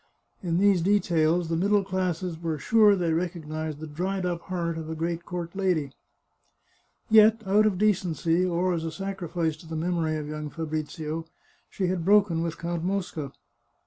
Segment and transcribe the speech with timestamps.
[0.41, 4.89] In these details the middle classes were sure they recognised the dried up heart of
[4.89, 5.91] a great court lady.
[7.11, 11.25] Yet, out of decency, or as a sacrifice to the memory of young Fabrizio,
[11.69, 13.31] she had broken with Count Mosca.